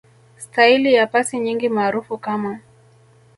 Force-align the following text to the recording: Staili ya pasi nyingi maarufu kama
Staili 0.37 0.93
ya 0.93 1.07
pasi 1.07 1.39
nyingi 1.39 1.69
maarufu 1.69 2.17
kama 2.17 2.59